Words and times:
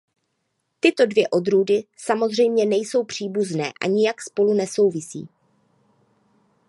Tyto 0.79 1.05
dvě 1.05 1.27
odrůdy 1.29 1.83
samozřejmě 1.97 2.65
nejsou 2.65 3.03
příbuzné 3.03 3.73
a 3.81 3.87
nijak 3.87 4.21
spolu 4.21 4.53
nesouvisí. 4.53 5.27